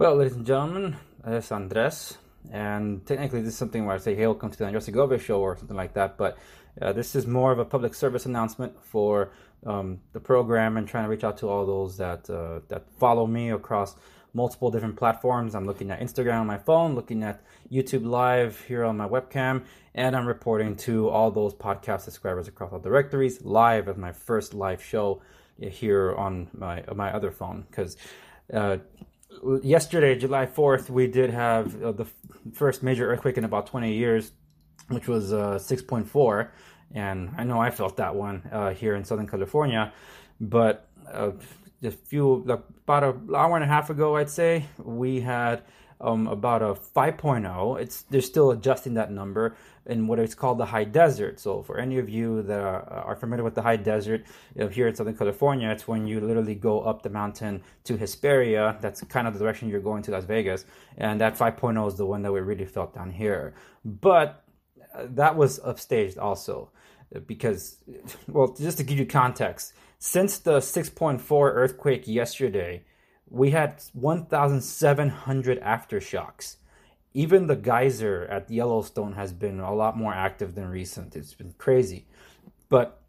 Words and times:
Well, 0.00 0.16
ladies 0.16 0.34
and 0.34 0.46
gentlemen, 0.46 0.96
it's 1.26 1.52
Andres, 1.52 2.16
and 2.50 3.04
technically 3.04 3.42
this 3.42 3.52
is 3.52 3.58
something 3.58 3.84
where 3.84 3.96
I 3.96 3.98
say, 3.98 4.14
hey, 4.14 4.26
welcome 4.26 4.50
to 4.50 4.56
the 4.56 4.64
Andres 4.64 4.86
Segovia 4.86 5.18
show 5.18 5.42
or 5.42 5.58
something 5.58 5.76
like 5.76 5.92
that, 5.92 6.16
but 6.16 6.38
uh, 6.80 6.94
this 6.94 7.14
is 7.14 7.26
more 7.26 7.52
of 7.52 7.58
a 7.58 7.66
public 7.66 7.92
service 7.92 8.24
announcement 8.24 8.82
for 8.82 9.30
um, 9.66 10.00
the 10.14 10.18
program 10.18 10.78
and 10.78 10.88
trying 10.88 11.04
to 11.04 11.10
reach 11.10 11.22
out 11.22 11.36
to 11.40 11.50
all 11.50 11.66
those 11.66 11.98
that 11.98 12.30
uh, 12.30 12.60
that 12.68 12.90
follow 12.98 13.26
me 13.26 13.50
across 13.50 13.94
multiple 14.32 14.70
different 14.70 14.96
platforms. 14.96 15.54
I'm 15.54 15.66
looking 15.66 15.90
at 15.90 16.00
Instagram 16.00 16.40
on 16.40 16.46
my 16.46 16.56
phone, 16.56 16.94
looking 16.94 17.22
at 17.22 17.42
YouTube 17.70 18.06
Live 18.06 18.58
here 18.62 18.86
on 18.86 18.96
my 18.96 19.06
webcam, 19.06 19.64
and 19.94 20.16
I'm 20.16 20.26
reporting 20.26 20.76
to 20.76 21.10
all 21.10 21.30
those 21.30 21.52
podcast 21.52 22.00
subscribers 22.00 22.48
across 22.48 22.72
all 22.72 22.78
directories 22.78 23.44
live 23.44 23.86
as 23.86 23.98
my 23.98 24.12
first 24.12 24.54
live 24.54 24.82
show 24.82 25.20
here 25.58 26.14
on 26.14 26.48
my 26.54 26.84
my 26.94 27.12
other 27.12 27.30
phone 27.30 27.66
because. 27.70 27.98
Uh, 28.50 28.78
yesterday, 29.62 30.18
July 30.18 30.46
4th, 30.46 30.90
we 30.90 31.06
did 31.06 31.30
have 31.30 31.82
uh, 31.82 31.92
the 31.92 32.06
first 32.52 32.82
major 32.82 33.10
earthquake 33.10 33.38
in 33.38 33.44
about 33.44 33.66
20 33.66 33.92
years, 33.94 34.32
which 34.88 35.08
was 35.08 35.32
uh, 35.32 35.58
6.4. 35.60 36.48
And 36.92 37.30
I 37.36 37.44
know 37.44 37.60
I 37.60 37.70
felt 37.70 37.96
that 37.98 38.14
one 38.14 38.48
uh, 38.52 38.70
here 38.70 38.94
in 38.94 39.04
Southern 39.04 39.26
California. 39.26 39.92
But 40.40 40.88
uh, 41.12 41.32
a 41.82 41.90
few, 41.90 42.42
like 42.46 42.62
about 42.84 43.04
an 43.04 43.34
hour 43.34 43.56
and 43.56 43.64
a 43.64 43.68
half 43.68 43.90
ago, 43.90 44.16
I'd 44.16 44.30
say, 44.30 44.66
we 44.78 45.20
had 45.20 45.62
um, 46.00 46.26
about 46.26 46.62
a 46.62 46.74
5.0. 46.74 47.80
It's 47.80 48.02
They're 48.02 48.20
still 48.20 48.50
adjusting 48.50 48.94
that 48.94 49.10
number 49.10 49.56
in 49.86 50.06
what 50.06 50.18
is 50.18 50.34
called 50.34 50.58
the 50.58 50.66
high 50.66 50.84
desert. 50.84 51.40
So, 51.40 51.62
for 51.62 51.78
any 51.78 51.98
of 51.98 52.08
you 52.08 52.42
that 52.42 52.60
are, 52.60 52.82
are 52.82 53.16
familiar 53.16 53.44
with 53.44 53.54
the 53.54 53.62
high 53.62 53.76
desert 53.76 54.24
you 54.54 54.64
know, 54.64 54.68
here 54.68 54.88
in 54.88 54.94
Southern 54.94 55.16
California, 55.16 55.68
it's 55.70 55.88
when 55.88 56.06
you 56.06 56.20
literally 56.20 56.54
go 56.54 56.80
up 56.80 57.02
the 57.02 57.10
mountain 57.10 57.62
to 57.84 57.96
Hesperia. 57.96 58.78
That's 58.80 59.02
kind 59.04 59.26
of 59.26 59.34
the 59.34 59.40
direction 59.40 59.68
you're 59.68 59.80
going 59.80 60.02
to 60.04 60.10
Las 60.10 60.24
Vegas. 60.24 60.64
And 60.96 61.20
that 61.20 61.36
5.0 61.36 61.88
is 61.88 61.96
the 61.96 62.06
one 62.06 62.22
that 62.22 62.32
we 62.32 62.40
really 62.40 62.66
felt 62.66 62.94
down 62.94 63.10
here. 63.10 63.54
But 63.84 64.44
uh, 64.94 65.06
that 65.10 65.36
was 65.36 65.58
upstaged 65.60 66.18
also 66.18 66.70
because, 67.26 67.76
well, 68.28 68.54
just 68.54 68.78
to 68.78 68.84
give 68.84 68.98
you 68.98 69.06
context, 69.06 69.72
since 69.98 70.38
the 70.38 70.58
6.4 70.58 71.20
earthquake 71.30 72.06
yesterday, 72.06 72.84
we 73.30 73.50
had 73.50 73.82
1,700 73.94 75.60
aftershocks 75.62 76.56
even 77.12 77.46
the 77.46 77.56
geyser 77.56 78.26
at 78.30 78.50
Yellowstone 78.50 79.14
has 79.14 79.32
been 79.32 79.60
a 79.60 79.74
lot 79.74 79.96
more 79.96 80.14
active 80.14 80.54
than 80.54 80.68
recent. 80.68 81.16
It's 81.16 81.34
been 81.34 81.54
crazy. 81.58 82.06
But 82.68 83.00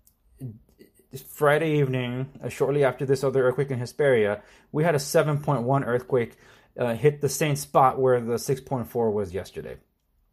Friday 1.30 1.80
evening, 1.80 2.32
uh, 2.44 2.50
shortly 2.50 2.84
after 2.84 3.06
this 3.06 3.24
other 3.24 3.48
earthquake 3.48 3.70
in 3.70 3.80
Hesperia, 3.80 4.42
we 4.72 4.84
had 4.84 4.96
a 4.96 5.00
7.1 5.00 5.86
earthquake 5.86 6.38
uh, 6.80 6.96
hit 6.96 7.22
the 7.22 7.30
same 7.30 7.56
spot 7.56 8.00
where 8.00 8.20
the 8.20 8.36
6.4 8.36 9.14
was 9.14 9.34
yesterday. 9.34 9.78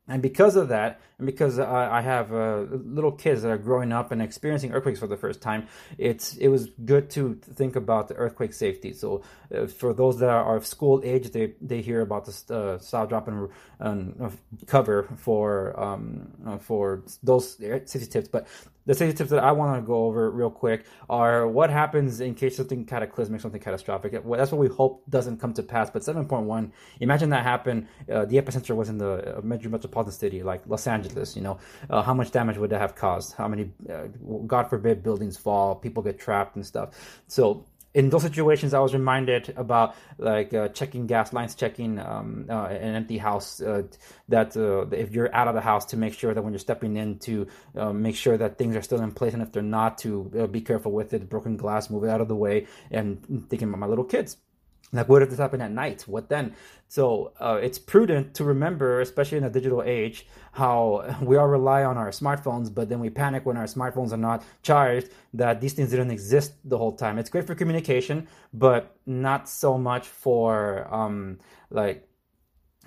And 0.08 0.22
because 0.22 0.56
of 0.56 0.68
that, 0.68 1.00
and 1.18 1.26
because 1.26 1.58
I, 1.58 1.98
I 1.98 2.00
have 2.00 2.32
uh, 2.32 2.60
little 2.70 3.12
kids 3.12 3.42
that 3.42 3.50
are 3.50 3.58
growing 3.58 3.92
up 3.92 4.10
and 4.12 4.22
experiencing 4.22 4.72
earthquakes 4.72 5.00
for 5.00 5.06
the 5.06 5.16
first 5.16 5.42
time, 5.42 5.68
it's 5.98 6.36
it 6.36 6.48
was 6.48 6.70
good 6.84 7.10
to 7.10 7.34
think 7.34 7.76
about 7.76 8.08
the 8.08 8.14
earthquake 8.14 8.54
safety. 8.54 8.92
So 8.92 9.22
uh, 9.54 9.66
for 9.66 9.92
those 9.92 10.18
that 10.20 10.30
are 10.30 10.56
of 10.56 10.66
school 10.66 11.02
age, 11.04 11.30
they, 11.30 11.54
they 11.60 11.82
hear 11.82 12.00
about 12.00 12.24
the 12.24 12.54
uh, 12.54 12.78
style 12.78 13.06
drop 13.06 13.28
and, 13.28 13.48
and 13.80 14.38
cover 14.66 15.08
for 15.16 15.78
um, 15.78 16.32
uh, 16.46 16.58
for 16.58 17.02
those 17.22 17.56
safety 17.56 18.06
tips. 18.06 18.28
But 18.28 18.46
the 18.88 18.94
safety 18.94 19.14
tips 19.14 19.28
that 19.28 19.44
I 19.44 19.52
want 19.52 19.76
to 19.76 19.86
go 19.86 20.06
over 20.06 20.30
real 20.30 20.50
quick 20.50 20.86
are 21.10 21.46
what 21.46 21.68
happens 21.68 22.22
in 22.22 22.34
case 22.34 22.56
something 22.56 22.86
cataclysmic, 22.86 23.42
something 23.42 23.60
catastrophic. 23.60 24.12
That's 24.12 24.50
what 24.50 24.58
we 24.58 24.68
hope 24.68 25.02
doesn't 25.10 25.36
come 25.36 25.52
to 25.54 25.62
pass. 25.62 25.90
But 25.90 26.00
7.1, 26.00 26.70
imagine 26.98 27.28
that 27.28 27.42
happened. 27.42 27.86
Uh, 28.10 28.24
the 28.24 28.36
epicenter 28.36 28.74
was 28.74 28.88
in 28.88 28.96
the 28.96 29.36
uh, 29.36 29.40
major 29.42 29.68
metropolitan 29.68 30.14
city 30.14 30.42
like 30.42 30.62
Los 30.66 30.86
Angeles. 30.86 31.36
You 31.36 31.42
know, 31.42 31.58
uh, 31.90 32.00
how 32.00 32.14
much 32.14 32.30
damage 32.30 32.56
would 32.56 32.70
that 32.70 32.80
have 32.80 32.94
caused? 32.94 33.34
How 33.34 33.46
many, 33.46 33.70
uh, 33.92 34.04
God 34.46 34.70
forbid, 34.70 35.02
buildings 35.02 35.36
fall, 35.36 35.74
people 35.74 36.02
get 36.02 36.18
trapped 36.18 36.56
and 36.56 36.64
stuff. 36.64 37.20
So 37.26 37.66
in 37.98 38.10
those 38.10 38.22
situations, 38.22 38.74
I 38.74 38.78
was 38.78 38.94
reminded 38.94 39.52
about 39.56 39.96
like 40.18 40.54
uh, 40.54 40.68
checking 40.68 41.08
gas 41.08 41.32
lines, 41.32 41.56
checking 41.56 41.98
um, 41.98 42.46
uh, 42.48 42.66
an 42.66 42.94
empty 42.94 43.18
house. 43.18 43.60
Uh, 43.60 43.82
that 44.28 44.56
uh, 44.56 44.86
if 44.94 45.10
you're 45.10 45.34
out 45.34 45.48
of 45.48 45.56
the 45.56 45.60
house, 45.60 45.84
to 45.86 45.96
make 45.96 46.14
sure 46.14 46.32
that 46.32 46.40
when 46.40 46.52
you're 46.52 46.60
stepping 46.60 46.96
in, 46.96 47.18
to 47.18 47.48
uh, 47.76 47.92
make 47.92 48.14
sure 48.14 48.36
that 48.36 48.56
things 48.56 48.76
are 48.76 48.82
still 48.82 49.00
in 49.00 49.10
place, 49.10 49.34
and 49.34 49.42
if 49.42 49.50
they're 49.50 49.64
not, 49.64 49.98
to 49.98 50.30
uh, 50.38 50.46
be 50.46 50.60
careful 50.60 50.92
with 50.92 51.12
it. 51.12 51.28
Broken 51.28 51.56
glass, 51.56 51.90
move 51.90 52.04
it 52.04 52.10
out 52.10 52.20
of 52.20 52.28
the 52.28 52.36
way. 52.36 52.68
And 52.92 53.46
thinking 53.50 53.68
about 53.68 53.80
my 53.80 53.88
little 53.88 54.04
kids 54.04 54.36
like 54.92 55.08
what 55.08 55.22
if 55.22 55.30
this 55.30 55.38
happened 55.38 55.62
at 55.62 55.70
night? 55.70 56.02
What 56.06 56.28
then? 56.28 56.54
So 56.88 57.32
uh, 57.38 57.58
it's 57.62 57.78
prudent 57.78 58.34
to 58.34 58.44
remember 58.44 59.00
especially 59.00 59.38
in 59.38 59.44
a 59.44 59.50
digital 59.50 59.82
age 59.82 60.26
how 60.52 61.16
we 61.22 61.36
all 61.36 61.48
rely 61.48 61.84
on 61.84 61.98
our 61.98 62.10
smartphones 62.10 62.72
but 62.72 62.88
then 62.88 63.00
we 63.00 63.10
panic 63.10 63.44
when 63.44 63.56
our 63.56 63.66
smartphones 63.66 64.12
are 64.12 64.16
not 64.16 64.42
charged 64.62 65.10
that 65.34 65.60
these 65.60 65.74
things 65.74 65.90
didn't 65.90 66.10
exist 66.10 66.52
the 66.64 66.78
whole 66.78 66.92
time. 66.92 67.18
It's 67.18 67.30
great 67.30 67.46
for 67.46 67.54
communication 67.54 68.26
but 68.52 68.96
not 69.06 69.48
so 69.48 69.76
much 69.76 70.08
for 70.08 70.92
um 70.92 71.38
like 71.70 72.08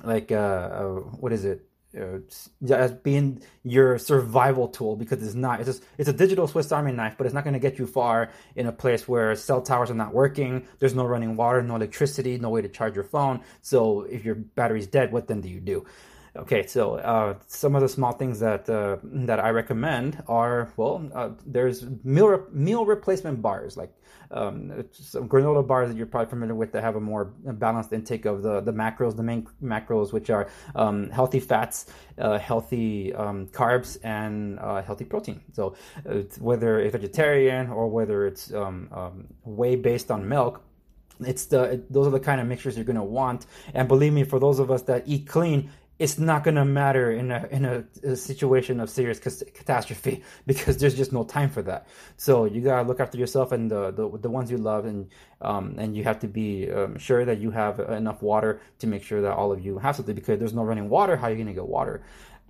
like 0.03 0.31
uh, 0.31 0.35
uh 0.35 0.85
what 1.21 1.31
is 1.31 1.45
it 1.45 1.70
Uh, 1.99 2.19
as 2.73 2.93
being 2.93 3.41
your 3.63 3.97
survival 3.97 4.69
tool 4.69 4.95
because 4.95 5.21
it's 5.21 5.35
not. 5.35 5.59
It's 5.59 5.67
just 5.67 5.83
it's 5.97 6.07
a 6.07 6.13
digital 6.13 6.47
Swiss 6.47 6.71
Army 6.71 6.93
knife, 6.93 7.15
but 7.17 7.25
it's 7.25 7.33
not 7.33 7.43
going 7.43 7.53
to 7.53 7.59
get 7.59 7.79
you 7.79 7.85
far 7.85 8.31
in 8.55 8.65
a 8.65 8.71
place 8.71 9.09
where 9.09 9.35
cell 9.35 9.61
towers 9.61 9.91
are 9.91 9.95
not 9.95 10.13
working. 10.13 10.65
There's 10.79 10.95
no 10.95 11.05
running 11.05 11.35
water, 11.35 11.61
no 11.61 11.75
electricity, 11.75 12.37
no 12.37 12.49
way 12.49 12.61
to 12.61 12.69
charge 12.69 12.95
your 12.95 13.03
phone. 13.03 13.41
So 13.61 14.03
if 14.03 14.23
your 14.23 14.35
battery's 14.35 14.87
dead, 14.87 15.11
what 15.11 15.27
then 15.27 15.41
do 15.41 15.49
you 15.49 15.59
do? 15.59 15.85
Okay, 16.33 16.65
so 16.65 16.95
uh, 16.95 17.35
some 17.47 17.75
of 17.75 17.81
the 17.81 17.89
small 17.89 18.13
things 18.13 18.39
that 18.39 18.69
uh, 18.69 18.97
that 19.03 19.41
I 19.41 19.49
recommend 19.49 20.23
are 20.29 20.71
well, 20.77 21.09
uh, 21.13 21.31
there's 21.45 21.85
meal 22.05 22.29
re- 22.29 22.45
meal 22.53 22.85
replacement 22.85 23.41
bars 23.41 23.75
like 23.75 23.91
um, 24.31 24.85
some 24.93 25.27
granola 25.27 25.67
bars 25.67 25.89
that 25.89 25.97
you're 25.97 26.05
probably 26.05 26.29
familiar 26.29 26.55
with 26.55 26.71
that 26.71 26.83
have 26.83 26.95
a 26.95 27.01
more 27.01 27.25
balanced 27.25 27.91
intake 27.91 28.23
of 28.23 28.43
the 28.43 28.61
the 28.61 28.71
macros, 28.71 29.17
the 29.17 29.23
main 29.23 29.45
macros, 29.61 30.13
which 30.13 30.29
are 30.29 30.49
um, 30.73 31.09
healthy 31.09 31.41
fats, 31.41 31.87
uh, 32.17 32.39
healthy 32.39 33.13
um, 33.13 33.47
carbs, 33.47 33.97
and 34.01 34.57
uh, 34.59 34.81
healthy 34.81 35.03
protein. 35.03 35.41
So 35.51 35.75
whether 36.39 36.79
it's 36.79 36.93
vegetarian 36.93 37.69
or 37.69 37.89
whether 37.89 38.25
it's 38.25 38.53
um, 38.53 38.87
um, 38.93 39.27
whey 39.43 39.75
based 39.75 40.09
on 40.09 40.29
milk 40.29 40.63
it's 41.25 41.45
the 41.45 41.83
those 41.89 42.07
are 42.07 42.11
the 42.11 42.19
kind 42.19 42.41
of 42.41 42.47
mixtures 42.47 42.75
you're 42.75 42.85
going 42.85 42.95
to 42.95 43.03
want 43.03 43.45
and 43.73 43.87
believe 43.87 44.13
me 44.13 44.23
for 44.23 44.39
those 44.39 44.59
of 44.59 44.71
us 44.71 44.81
that 44.83 45.03
eat 45.05 45.27
clean 45.27 45.69
it's 46.01 46.17
not 46.17 46.43
going 46.43 46.55
to 46.55 46.65
matter 46.65 47.11
in 47.11 47.29
a 47.29 47.47
in 47.51 47.63
a, 47.63 47.83
a 48.03 48.15
situation 48.15 48.79
of 48.79 48.89
serious 48.89 49.19
catastrophe 49.19 50.23
because 50.47 50.77
there's 50.77 50.95
just 50.95 51.13
no 51.13 51.23
time 51.23 51.49
for 51.49 51.61
that. 51.61 51.87
So 52.17 52.45
you 52.45 52.61
gotta 52.61 52.87
look 52.87 52.99
after 52.99 53.19
yourself 53.19 53.51
and 53.51 53.69
the 53.69 53.91
the, 53.91 54.09
the 54.17 54.29
ones 54.29 54.49
you 54.49 54.57
love, 54.57 54.85
and 54.85 55.09
um, 55.41 55.75
and 55.77 55.95
you 55.95 56.03
have 56.03 56.19
to 56.21 56.27
be 56.27 56.71
um, 56.71 56.97
sure 56.97 57.23
that 57.23 57.37
you 57.39 57.51
have 57.51 57.79
enough 57.79 58.23
water 58.23 58.61
to 58.79 58.87
make 58.87 59.03
sure 59.03 59.21
that 59.21 59.33
all 59.33 59.51
of 59.51 59.63
you 59.63 59.77
have 59.77 59.95
something 59.95 60.15
because 60.15 60.39
there's 60.39 60.55
no 60.55 60.63
running 60.63 60.89
water. 60.89 61.15
How 61.15 61.27
are 61.27 61.31
you 61.31 61.37
gonna 61.37 61.53
get 61.53 61.67
water? 61.67 62.01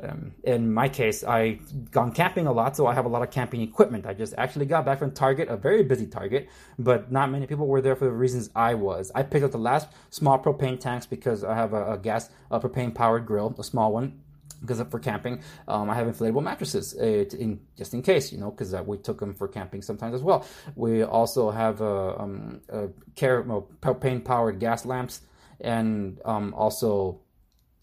Um, 0.03 0.33
in 0.43 0.73
my 0.73 0.89
case, 0.89 1.23
I 1.23 1.59
gone 1.91 2.11
camping 2.11 2.47
a 2.47 2.51
lot, 2.51 2.75
so 2.75 2.87
I 2.87 2.93
have 2.93 3.05
a 3.05 3.09
lot 3.09 3.21
of 3.21 3.31
camping 3.31 3.61
equipment. 3.61 4.05
I 4.05 4.13
just 4.13 4.33
actually 4.37 4.65
got 4.65 4.85
back 4.85 4.99
from 4.99 5.11
Target, 5.11 5.49
a 5.49 5.57
very 5.57 5.83
busy 5.83 6.07
Target, 6.07 6.49
but 6.79 7.11
not 7.11 7.29
many 7.31 7.45
people 7.47 7.67
were 7.67 7.81
there 7.81 7.95
for 7.95 8.05
the 8.05 8.11
reasons 8.11 8.49
I 8.55 8.73
was. 8.73 9.11
I 9.13 9.23
picked 9.23 9.45
up 9.45 9.51
the 9.51 9.59
last 9.59 9.89
small 10.09 10.39
propane 10.39 10.79
tanks 10.79 11.05
because 11.05 11.43
I 11.43 11.55
have 11.55 11.73
a, 11.73 11.93
a 11.93 11.97
gas, 11.97 12.29
a 12.49 12.59
propane 12.59 12.95
powered 12.95 13.25
grill, 13.25 13.55
a 13.59 13.63
small 13.63 13.93
one, 13.93 14.21
because 14.61 14.81
for 14.89 14.99
camping, 14.99 15.41
um, 15.67 15.89
I 15.89 15.95
have 15.95 16.07
inflatable 16.07 16.43
mattresses 16.43 16.95
uh, 16.99 17.03
in, 17.03 17.59
just 17.77 17.93
in 17.93 18.01
case, 18.01 18.31
you 18.31 18.37
know, 18.37 18.51
because 18.51 18.73
uh, 18.73 18.83
we 18.85 18.97
took 18.97 19.19
them 19.19 19.33
for 19.33 19.47
camping 19.47 19.81
sometimes 19.81 20.15
as 20.15 20.21
well. 20.21 20.45
We 20.75 21.03
also 21.03 21.51
have 21.51 21.81
a, 21.81 22.19
um, 22.19 22.61
a 22.69 22.87
propane 23.17 24.23
powered 24.23 24.59
gas 24.59 24.85
lamps 24.85 25.21
and 25.59 26.19
um, 26.25 26.53
also 26.55 27.21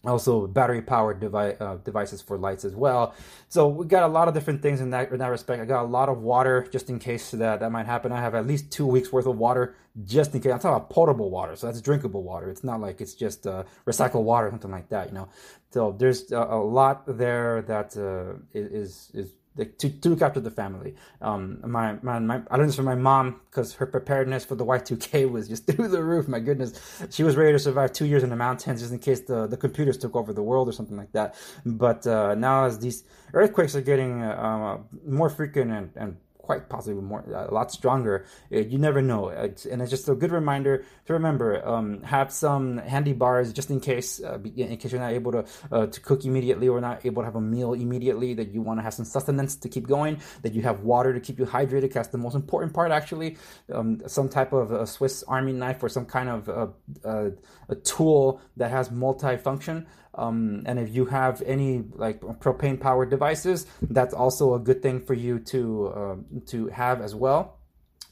also 0.05 0.47
battery 0.47 0.81
powered 0.81 1.19
device, 1.19 1.57
uh, 1.59 1.75
devices 1.83 2.21
for 2.21 2.37
lights 2.37 2.63
as 2.63 2.75
well. 2.75 3.13
So 3.49 3.67
we 3.67 3.85
got 3.85 4.03
a 4.03 4.07
lot 4.07 4.27
of 4.27 4.33
different 4.33 4.61
things 4.61 4.79
in 4.79 4.91
that 4.91 5.11
in 5.11 5.19
that 5.19 5.27
respect. 5.27 5.61
I 5.61 5.65
got 5.65 5.83
a 5.83 5.87
lot 5.87 6.07
of 6.07 6.19
water 6.19 6.67
just 6.71 6.89
in 6.89 6.99
case 6.99 7.31
that 7.31 7.59
that 7.59 7.71
might 7.71 7.85
happen. 7.85 8.11
I 8.11 8.21
have 8.21 8.35
at 8.35 8.47
least 8.47 8.71
two 8.71 8.85
weeks 8.85 9.11
worth 9.11 9.25
of 9.25 9.37
water 9.37 9.75
just 10.05 10.33
in 10.33 10.41
case. 10.41 10.53
I'm 10.53 10.59
talking 10.59 10.77
about 10.77 10.89
potable 10.89 11.29
water 11.29 11.55
so 11.55 11.67
that's 11.67 11.81
drinkable 11.81 12.23
water. 12.23 12.49
It's 12.49 12.63
not 12.63 12.79
like 12.79 13.01
it's 13.01 13.13
just 13.13 13.45
uh, 13.45 13.63
recycled 13.85 14.23
water 14.23 14.47
or 14.47 14.51
something 14.51 14.71
like 14.71 14.89
that 14.89 15.09
you 15.09 15.13
know? 15.13 15.27
So 15.71 15.95
there's 15.97 16.31
a, 16.31 16.37
a 16.37 16.63
lot 16.63 17.03
there 17.05 17.61
that 17.63 17.95
uh, 17.97 18.39
is 18.53 19.11
is 19.13 19.33
to, 19.57 19.89
to 19.89 20.09
look 20.09 20.21
after 20.21 20.39
the 20.39 20.51
family. 20.51 20.95
Um, 21.21 21.59
my, 21.65 21.97
my, 22.01 22.19
my, 22.19 22.41
I 22.49 22.57
learned 22.57 22.69
this 22.69 22.75
from 22.75 22.85
my 22.85 22.95
mom 22.95 23.41
because 23.49 23.73
her 23.75 23.85
preparedness 23.85 24.45
for 24.45 24.55
the 24.55 24.65
Y2K 24.65 25.29
was 25.29 25.47
just 25.47 25.67
through 25.67 25.89
the 25.89 26.03
roof. 26.03 26.27
My 26.27 26.39
goodness, 26.39 26.79
she 27.09 27.23
was 27.23 27.35
ready 27.35 27.51
to 27.53 27.59
survive 27.59 27.91
two 27.93 28.05
years 28.05 28.23
in 28.23 28.29
the 28.29 28.35
mountains 28.35 28.81
just 28.81 28.93
in 28.93 28.99
case 28.99 29.21
the, 29.21 29.47
the 29.47 29.57
computers 29.57 29.97
took 29.97 30.15
over 30.15 30.33
the 30.33 30.43
world 30.43 30.69
or 30.69 30.71
something 30.71 30.97
like 30.97 31.11
that. 31.13 31.35
But 31.65 32.05
uh, 32.07 32.35
now, 32.35 32.65
as 32.65 32.79
these 32.79 33.03
earthquakes 33.33 33.75
are 33.75 33.81
getting 33.81 34.21
uh, 34.21 34.77
more 35.05 35.29
frequent 35.29 35.71
and, 35.71 35.91
and 35.95 36.17
quite 36.49 36.67
possibly 36.67 36.99
more, 36.99 37.23
a 37.31 37.53
lot 37.53 37.71
stronger. 37.71 38.25
You 38.49 38.79
never 38.79 39.01
know. 39.03 39.29
And 39.29 39.81
it's 39.83 39.91
just 39.91 40.09
a 40.09 40.15
good 40.15 40.31
reminder 40.31 40.83
to 41.05 41.13
remember, 41.13 41.47
um, 41.73 42.01
have 42.01 42.31
some 42.31 42.79
handy 42.79 43.13
bars 43.13 43.53
just 43.53 43.69
in 43.69 43.79
case, 43.79 44.19
uh, 44.19 44.39
in 44.55 44.75
case 44.77 44.91
you're 44.91 44.99
not 45.07 45.11
able 45.11 45.31
to, 45.37 45.45
uh, 45.71 45.85
to 45.85 45.99
cook 46.01 46.25
immediately 46.25 46.67
or 46.67 46.81
not 46.81 47.05
able 47.05 47.21
to 47.21 47.27
have 47.29 47.35
a 47.35 47.45
meal 47.55 47.73
immediately, 47.73 48.33
that 48.33 48.49
you 48.51 48.63
want 48.63 48.79
to 48.79 48.83
have 48.83 48.95
some 48.95 49.05
sustenance 49.05 49.55
to 49.57 49.69
keep 49.69 49.85
going, 49.95 50.17
that 50.41 50.53
you 50.55 50.63
have 50.63 50.77
water 50.79 51.13
to 51.13 51.19
keep 51.19 51.37
you 51.37 51.45
hydrated. 51.45 51.93
That's 51.93 52.07
the 52.07 52.17
most 52.17 52.33
important 52.33 52.73
part, 52.73 52.91
actually. 52.91 53.37
Um, 53.71 54.01
some 54.07 54.27
type 54.27 54.51
of 54.51 54.71
a 54.71 54.87
Swiss 54.87 55.23
Army 55.27 55.53
knife 55.53 55.83
or 55.83 55.89
some 55.89 56.07
kind 56.07 56.29
of 56.29 56.49
uh, 56.49 56.67
uh, 57.05 57.29
a 57.69 57.75
tool 57.75 58.41
that 58.57 58.71
has 58.71 58.89
multi-function. 58.89 59.85
Um, 60.19 60.63
and 60.65 60.77
if 60.79 60.93
you 60.93 61.05
have 61.05 61.41
any 61.45 61.83
like 61.95 62.19
propane 62.19 62.79
powered 62.79 63.09
devices, 63.09 63.65
that's 63.81 64.13
also 64.13 64.53
a 64.53 64.59
good 64.59 64.81
thing 64.81 64.99
for 64.99 65.13
you 65.13 65.39
to 65.53 65.87
uh, 65.87 66.15
to 66.47 66.67
have 66.67 67.01
as 67.01 67.15
well. 67.15 67.55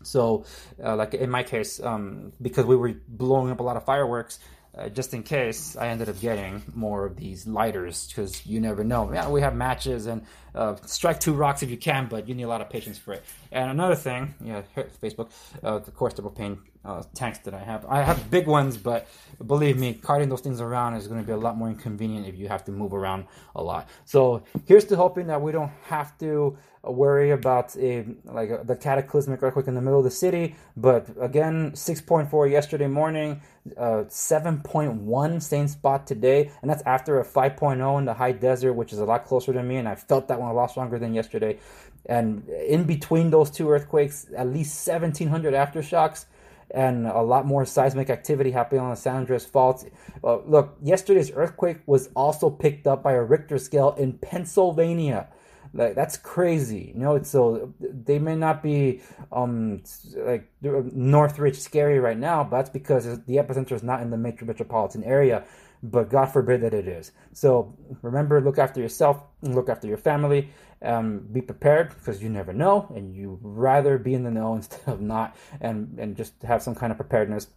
So, 0.03 0.45
uh, 0.83 0.95
like 0.95 1.13
in 1.13 1.29
my 1.29 1.43
case, 1.43 1.81
um, 1.83 2.31
because 2.41 2.65
we 2.65 2.75
were 2.75 2.93
blowing 3.07 3.51
up 3.51 3.59
a 3.59 3.63
lot 3.63 3.77
of 3.77 3.83
fireworks, 3.83 4.39
uh, 4.77 4.89
just 4.89 5.13
in 5.13 5.23
case, 5.23 5.75
I 5.75 5.87
ended 5.87 6.07
up 6.07 6.19
getting 6.19 6.61
more 6.75 7.05
of 7.05 7.15
these 7.15 7.47
lighters 7.47 8.07
because 8.07 8.45
you 8.45 8.59
never 8.59 8.83
know. 8.83 9.11
Yeah, 9.11 9.27
we 9.29 9.41
have 9.41 9.55
matches 9.55 10.05
and 10.05 10.21
uh, 10.53 10.75
strike 10.85 11.19
two 11.19 11.33
rocks 11.33 11.63
if 11.63 11.71
you 11.71 11.77
can, 11.77 12.07
but 12.07 12.27
you 12.27 12.35
need 12.35 12.43
a 12.43 12.47
lot 12.47 12.61
of 12.61 12.69
patience 12.69 12.97
for 12.97 13.13
it. 13.13 13.23
And 13.51 13.71
another 13.71 13.95
thing, 13.95 14.35
yeah, 14.43 14.61
Facebook, 15.03 15.31
uh, 15.63 15.77
of 15.77 15.95
course, 15.95 16.13
the 16.13 16.21
propane 16.21 16.59
uh, 16.87 17.03
tanks 17.13 17.39
that 17.39 17.53
I 17.53 17.59
have. 17.59 17.85
I 17.85 18.01
have 18.01 18.31
big 18.31 18.47
ones, 18.47 18.77
but 18.77 19.07
believe 19.45 19.77
me, 19.77 19.93
carting 19.93 20.29
those 20.29 20.41
things 20.41 20.61
around 20.61 20.95
is 20.95 21.07
going 21.07 21.19
to 21.19 21.27
be 21.27 21.33
a 21.33 21.37
lot 21.37 21.57
more 21.57 21.67
inconvenient 21.67 22.25
if 22.25 22.37
you 22.37 22.47
have 22.47 22.63
to 22.65 22.71
move 22.71 22.93
around 22.93 23.25
a 23.55 23.61
lot. 23.61 23.89
So 24.05 24.43
here's 24.65 24.85
to 24.85 24.95
hoping 24.95 25.27
that 25.27 25.41
we 25.41 25.51
don't 25.51 25.71
have 25.87 26.17
to 26.19 26.57
worry 26.83 27.31
about 27.31 27.75
a 27.75 28.05
like 28.23 28.49
a, 28.49 28.61
the 28.63 28.75
cataclysmic 28.75 29.43
earthquake 29.43 29.67
in 29.67 29.75
the 29.75 29.81
middle 29.81 29.99
of 29.99 30.05
the 30.05 30.11
city. 30.11 30.55
But 30.77 31.09
again, 31.19 31.71
6.4 31.71 32.49
yesterday 32.49 32.87
morning, 32.87 33.41
uh, 33.75 34.05
7.1 34.07 35.41
same 35.41 35.67
spot 35.67 36.07
today, 36.07 36.51
and 36.61 36.71
that's 36.71 36.83
after 36.83 37.19
a 37.19 37.25
5.0 37.25 37.99
in 37.99 38.05
the 38.05 38.13
high 38.13 38.31
desert, 38.31 38.73
which 38.73 38.93
is 38.93 38.99
a 38.99 39.05
lot 39.05 39.25
closer 39.25 39.51
to 39.51 39.61
me, 39.61 39.75
and 39.75 39.89
I 39.89 39.95
felt 39.95 40.29
that 40.29 40.39
one 40.39 40.49
a 40.49 40.53
lot 40.53 40.71
stronger 40.71 40.97
than 40.97 41.13
yesterday. 41.13 41.59
And 42.05 42.47
in 42.47 42.85
between 42.85 43.31
those 43.31 43.51
two 43.51 43.69
earthquakes, 43.69 44.27
at 44.37 44.47
least 44.47 44.87
1,700 44.87 45.53
aftershocks 45.53 46.23
and 46.71 47.07
a 47.07 47.21
lot 47.21 47.45
more 47.45 47.65
seismic 47.65 48.09
activity 48.09 48.51
happening 48.51 48.81
on 48.81 48.89
the 48.89 48.95
San 48.95 49.17
Andreas 49.17 49.45
Fault. 49.45 49.85
Uh, 50.23 50.37
look, 50.39 50.77
yesterday's 50.81 51.31
earthquake 51.31 51.79
was 51.85 52.09
also 52.15 52.49
picked 52.49 52.87
up 52.87 53.03
by 53.03 53.13
a 53.13 53.23
Richter 53.23 53.57
scale 53.57 53.95
in 53.97 54.13
Pennsylvania. 54.13 55.27
Like 55.73 55.95
that's 55.95 56.17
crazy, 56.17 56.93
you 56.95 56.99
know. 56.99 57.15
It's 57.15 57.29
so 57.29 57.73
they 57.79 58.19
may 58.19 58.35
not 58.35 58.63
be 58.63 59.01
um 59.31 59.83
like 60.15 60.49
Northridge 60.61 61.59
scary 61.59 61.99
right 61.99 62.17
now, 62.17 62.43
but 62.43 62.57
that's 62.57 62.69
because 62.69 63.03
the 63.05 63.35
epicenter 63.35 63.73
is 63.73 63.83
not 63.83 64.01
in 64.01 64.09
the 64.09 64.17
major 64.17 64.45
metropolitan 64.45 65.03
area 65.03 65.45
but 65.83 66.09
God 66.09 66.25
forbid 66.27 66.61
that 66.61 66.73
it 66.73 66.87
is. 66.87 67.11
So 67.33 67.75
remember, 68.01 68.41
look 68.41 68.57
after 68.57 68.81
yourself 68.81 69.21
and 69.41 69.55
look 69.55 69.69
after 69.69 69.87
your 69.87 69.97
family. 69.97 70.49
Um, 70.81 71.27
be 71.31 71.41
prepared 71.41 71.89
because 71.89 72.21
you 72.21 72.29
never 72.29 72.53
know, 72.53 72.91
and 72.95 73.15
you 73.15 73.39
rather 73.41 73.97
be 73.97 74.13
in 74.13 74.23
the 74.23 74.31
know 74.31 74.53
instead 74.59 74.87
of 74.87 75.01
not, 75.01 75.35
and 75.59 75.97
and 75.97 76.15
just 76.15 76.33
have 76.43 76.61
some 76.61 76.75
kind 76.75 76.91
of 76.91 76.97
preparedness 76.97 77.47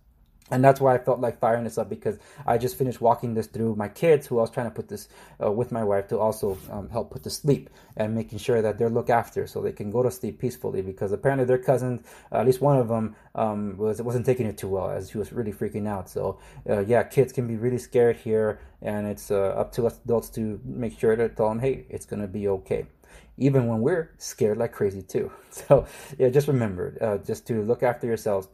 and 0.51 0.65
that's 0.65 0.81
why 0.81 0.95
I 0.95 0.99
felt 0.99 1.21
like 1.21 1.39
firing 1.39 1.65
this 1.65 1.79
up 1.79 1.89
because 1.89 2.19
I 2.45 2.59
just 2.59 2.77
finished 2.77 3.01
walking 3.01 3.35
this 3.35 3.47
through 3.47 3.77
my 3.77 3.89
kids, 3.89 4.27
who 4.27 4.39
I 4.39 4.43
was 4.43 4.51
trying 4.51 4.67
to 4.67 4.75
put 4.75 4.89
this 4.89 5.09
uh, 5.43 5.51
with 5.51 5.71
my 5.71 5.85
wife 5.85 6.09
to 6.09 6.19
also 6.19 6.59
um, 6.71 6.89
help 6.91 7.11
put 7.11 7.23
to 7.23 7.31
sleep 7.31 7.71
and 7.97 8.15
making 8.15 8.39
sure 8.39 8.61
that 8.61 8.79
they're 8.79 8.91
looked 8.91 9.11
after 9.11 9.47
so 9.47 9.63
they 9.63 9.73
can 9.73 9.91
go 9.91 10.03
to 10.03 10.11
sleep 10.11 10.41
peacefully. 10.41 10.83
Because 10.83 11.13
apparently 11.13 11.45
their 11.45 11.59
cousin, 11.59 12.03
at 12.33 12.47
least 12.47 12.61
one 12.61 12.77
of 12.77 12.89
them, 12.89 13.15
um, 13.35 13.77
was 13.77 14.03
wasn't 14.03 14.27
taking 14.27 14.47
it 14.47 14.59
too 14.59 14.69
well 14.69 14.91
as 14.91 15.11
he 15.11 15.19
was 15.19 15.33
really 15.33 15.53
freaking 15.53 15.87
out. 15.87 16.09
So 16.09 16.41
uh, 16.69 16.81
yeah, 16.81 17.05
kids 17.05 17.33
can 17.33 17.47
be 17.47 17.57
really 17.57 17.79
scared 17.79 18.17
here, 18.17 18.59
and 18.83 19.07
it's 19.07 19.31
uh, 19.31 19.51
up 19.51 19.73
to 19.73 19.87
us 19.87 20.01
adults 20.05 20.31
to 20.31 20.61
make 20.65 20.99
sure 20.99 21.15
to 21.15 21.29
tell 21.29 21.49
them, 21.51 21.61
hey, 21.61 21.87
it's 21.89 22.07
gonna 22.07 22.27
be 22.27 22.49
okay 22.49 22.87
even 23.37 23.67
when 23.67 23.81
we're 23.81 24.11
scared 24.19 24.59
like 24.59 24.73
crazy 24.73 25.03
too. 25.03 25.31
So 25.51 25.87
yeah, 26.17 26.29
just 26.29 26.47
remember, 26.47 26.97
uh, 27.01 27.19
just 27.19 27.45
to 27.49 27.63
look 27.63 27.83
after 27.83 28.07
yourselves 28.07 28.47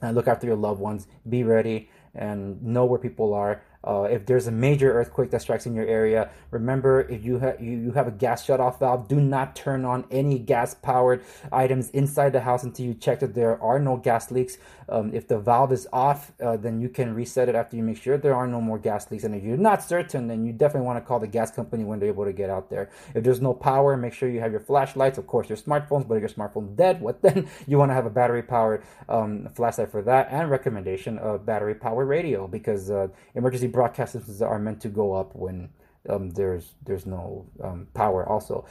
and 0.00 0.14
look 0.16 0.26
after 0.26 0.46
your 0.46 0.56
loved 0.56 0.80
ones. 0.80 1.06
Be 1.28 1.44
ready 1.44 1.90
and 2.14 2.62
know 2.62 2.84
where 2.84 2.98
people 2.98 3.34
are. 3.34 3.62
Uh, 3.84 4.02
if 4.04 4.26
there's 4.26 4.46
a 4.46 4.52
major 4.52 4.92
earthquake 4.92 5.30
that 5.30 5.42
strikes 5.42 5.66
in 5.66 5.74
your 5.74 5.86
area, 5.86 6.30
remember 6.52 7.00
if 7.02 7.24
you, 7.24 7.40
ha- 7.40 7.54
you, 7.58 7.72
you 7.72 7.90
have 7.92 8.06
a 8.06 8.12
gas 8.12 8.46
shutoff 8.46 8.78
valve, 8.78 9.08
do 9.08 9.20
not 9.20 9.56
turn 9.56 9.84
on 9.84 10.04
any 10.10 10.38
gas 10.38 10.74
powered 10.74 11.22
items 11.50 11.90
inside 11.90 12.32
the 12.32 12.40
house 12.40 12.62
until 12.62 12.86
you 12.86 12.94
check 12.94 13.18
that 13.20 13.34
there 13.34 13.60
are 13.60 13.80
no 13.80 13.96
gas 13.96 14.30
leaks. 14.30 14.58
Um, 14.88 15.12
if 15.12 15.26
the 15.26 15.38
valve 15.38 15.72
is 15.72 15.88
off, 15.92 16.32
uh, 16.40 16.56
then 16.56 16.80
you 16.80 16.88
can 16.88 17.14
reset 17.14 17.48
it 17.48 17.54
after 17.54 17.76
you 17.76 17.82
make 17.82 18.00
sure 18.00 18.16
there 18.18 18.34
are 18.34 18.46
no 18.46 18.60
more 18.60 18.78
gas 18.78 19.10
leaks. 19.10 19.24
And 19.24 19.34
if 19.34 19.42
you're 19.42 19.56
not 19.56 19.82
certain, 19.82 20.28
then 20.28 20.44
you 20.44 20.52
definitely 20.52 20.86
want 20.86 20.98
to 21.02 21.06
call 21.06 21.18
the 21.18 21.26
gas 21.26 21.50
company 21.50 21.82
when 21.82 21.98
they're 21.98 22.08
able 22.08 22.24
to 22.24 22.32
get 22.32 22.50
out 22.50 22.70
there. 22.70 22.90
If 23.14 23.24
there's 23.24 23.40
no 23.40 23.54
power, 23.54 23.96
make 23.96 24.12
sure 24.12 24.28
you 24.28 24.40
have 24.40 24.52
your 24.52 24.60
flashlights, 24.60 25.18
of 25.18 25.26
course, 25.26 25.48
your 25.48 25.58
smartphones, 25.58 26.06
but 26.06 26.14
if 26.14 26.20
your 26.20 26.28
smartphone's 26.28 26.76
dead, 26.76 27.00
what 27.06 27.22
then? 27.22 27.48
You 27.66 27.78
want 27.78 27.90
to 27.90 27.94
have 27.94 28.06
a 28.06 28.10
battery 28.10 28.42
powered 28.42 28.84
um, 29.08 29.48
flashlight 29.54 29.90
for 29.90 30.02
that 30.02 30.28
and 30.30 30.50
recommendation 30.50 31.18
of 31.18 31.44
battery 31.46 31.74
powered 31.74 32.01
radio 32.04 32.46
because 32.46 32.90
uh, 32.90 33.08
emergency 33.34 33.66
broadcast 33.66 34.12
systems 34.12 34.42
are 34.42 34.58
meant 34.58 34.80
to 34.82 34.88
go 34.88 35.14
up 35.14 35.34
when 35.34 35.70
um, 36.08 36.30
there's 36.30 36.74
there's 36.84 37.06
no 37.06 37.46
um, 37.62 37.86
power 37.94 38.28
also. 38.28 38.66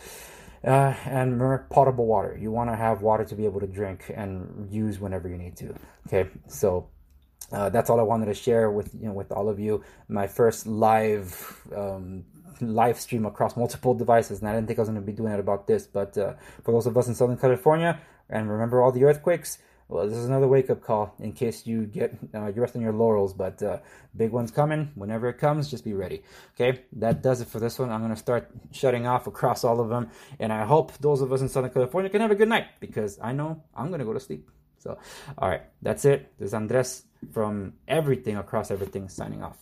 Uh, 0.63 0.93
and 1.05 1.41
potable 1.71 2.05
water. 2.05 2.37
You 2.39 2.51
want 2.51 2.69
to 2.69 2.75
have 2.75 3.01
water 3.01 3.25
to 3.25 3.33
be 3.33 3.45
able 3.45 3.61
to 3.61 3.67
drink 3.67 4.11
and 4.13 4.71
use 4.71 4.99
whenever 4.99 5.27
you 5.27 5.35
need 5.35 5.57
to. 5.57 5.73
Okay, 6.05 6.29
so 6.47 6.87
uh, 7.51 7.69
that's 7.69 7.89
all 7.89 7.99
I 7.99 8.03
wanted 8.03 8.27
to 8.27 8.35
share 8.35 8.69
with 8.69 8.93
you 8.93 9.07
know 9.07 9.13
with 9.13 9.31
all 9.31 9.49
of 9.49 9.59
you. 9.59 9.83
My 10.07 10.27
first 10.27 10.67
live 10.67 11.61
um, 11.75 12.25
live 12.61 12.99
stream 12.99 13.25
across 13.25 13.57
multiple 13.57 13.95
devices, 13.95 14.39
and 14.39 14.49
I 14.49 14.53
didn't 14.53 14.67
think 14.67 14.77
I 14.77 14.83
was 14.83 14.89
going 14.89 15.01
to 15.01 15.05
be 15.05 15.13
doing 15.13 15.33
it 15.33 15.39
about 15.39 15.65
this. 15.65 15.87
But 15.87 16.17
uh, 16.17 16.33
for 16.63 16.71
those 16.71 16.85
of 16.85 16.95
us 16.95 17.07
in 17.07 17.15
Southern 17.15 17.37
California, 17.37 17.99
and 18.29 18.49
remember 18.49 18.81
all 18.81 18.91
the 18.91 19.03
earthquakes, 19.03 19.57
well, 19.91 20.07
this 20.07 20.17
is 20.17 20.25
another 20.25 20.47
wake 20.47 20.69
up 20.69 20.81
call 20.81 21.13
in 21.19 21.33
case 21.33 21.67
you 21.67 21.85
get 21.85 22.17
uh, 22.33 22.47
you 22.47 22.61
rest 22.61 22.77
on 22.77 22.81
your 22.81 22.93
laurels. 22.93 23.33
But 23.33 23.61
uh, 23.61 23.79
big 24.15 24.31
one's 24.31 24.49
coming. 24.49 24.89
Whenever 24.95 25.27
it 25.27 25.37
comes, 25.37 25.69
just 25.69 25.83
be 25.83 25.93
ready. 25.93 26.23
Okay, 26.55 26.81
that 26.93 27.21
does 27.21 27.41
it 27.41 27.49
for 27.49 27.59
this 27.59 27.77
one. 27.77 27.91
I'm 27.91 28.01
gonna 28.01 28.15
start 28.15 28.49
shutting 28.71 29.05
off 29.05 29.27
across 29.27 29.65
all 29.65 29.81
of 29.81 29.89
them, 29.89 30.09
and 30.39 30.53
I 30.53 30.63
hope 30.65 30.97
those 30.99 31.19
of 31.19 31.33
us 31.33 31.41
in 31.41 31.49
Southern 31.49 31.71
California 31.71 32.09
can 32.09 32.21
have 32.21 32.31
a 32.31 32.35
good 32.35 32.49
night 32.49 32.67
because 32.79 33.19
I 33.21 33.33
know 33.33 33.61
I'm 33.75 33.91
gonna 33.91 34.05
go 34.05 34.13
to 34.13 34.19
sleep. 34.19 34.49
So, 34.79 34.97
all 35.37 35.49
right, 35.49 35.63
that's 35.81 36.05
it. 36.05 36.31
This 36.39 36.47
is 36.47 36.53
Andres 36.53 37.03
from 37.33 37.73
Everything 37.87 38.37
Across 38.37 38.71
Everything 38.71 39.09
signing 39.09 39.43
off. 39.43 39.57